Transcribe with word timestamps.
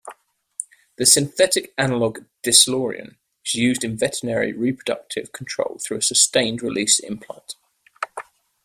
The 0.97 1.05
synthetic 1.05 1.75
analogue 1.77 2.25
Deslorelin 2.43 3.17
is 3.45 3.53
used 3.53 3.83
in 3.83 3.95
veterinary 3.97 4.51
reproductive 4.51 5.31
control 5.31 5.77
through 5.79 5.97
a 5.97 6.01
sustained-release 6.01 6.97
implant. 7.01 7.53